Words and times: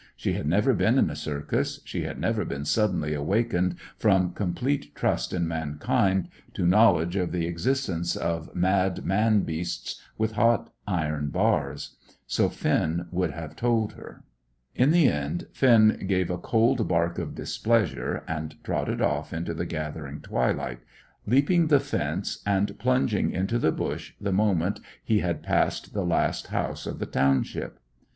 She 0.17 0.33
had 0.33 0.47
never 0.47 0.73
been 0.73 0.97
in 0.97 1.11
a 1.11 1.15
circus. 1.15 1.79
She 1.85 2.05
had 2.05 2.19
never 2.19 2.43
been 2.43 2.65
suddenly 2.65 3.13
awakened 3.13 3.75
from 3.99 4.33
complete 4.33 4.95
trust 4.95 5.31
in 5.31 5.47
mankind 5.47 6.27
to 6.55 6.65
knowledge 6.65 7.15
of 7.15 7.31
the 7.31 7.45
existence 7.45 8.15
of 8.15 8.55
mad 8.55 9.05
man 9.05 9.41
beasts 9.41 10.01
with 10.17 10.31
hot 10.31 10.73
iron 10.87 11.29
bars; 11.29 11.97
so 12.25 12.49
Finn 12.49 13.09
would 13.11 13.29
have 13.29 13.55
told 13.55 13.93
her. 13.93 14.23
In 14.73 14.89
the 14.89 15.07
end, 15.07 15.45
Finn 15.53 16.05
gave 16.07 16.31
a 16.31 16.37
cold 16.39 16.87
bark 16.87 17.19
of 17.19 17.35
displeasure 17.35 18.23
and 18.27 18.55
trotted 18.63 19.03
off 19.03 19.31
into 19.31 19.53
the 19.53 19.67
gathering 19.67 20.19
twilight, 20.21 20.79
leaping 21.27 21.67
the 21.67 21.79
fence 21.79 22.41
and 22.43 22.79
plunging 22.79 23.29
into 23.29 23.59
the 23.59 23.71
bush 23.71 24.13
the 24.19 24.33
moment 24.33 24.79
he 25.03 25.19
had 25.19 25.43
passed 25.43 25.93
the 25.93 26.03
last 26.03 26.47
house 26.47 26.87
of 26.87 26.97
the 26.97 27.05
township. 27.05 27.77